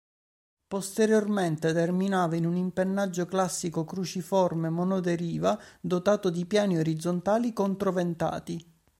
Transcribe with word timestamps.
Posteriormente 0.67 1.73
terminava 1.73 2.35
in 2.35 2.47
un 2.47 2.55
impennaggio 2.55 3.27
classico 3.27 3.85
cruciforme 3.85 4.71
monoderiva 4.71 5.55
dotato 5.79 6.31
di 6.31 6.47
piani 6.47 6.79
orizzontali 6.79 7.53
controventati. 7.53 8.79